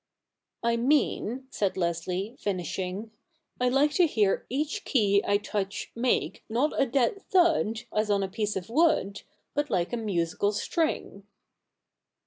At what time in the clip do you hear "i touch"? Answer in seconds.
5.27-5.91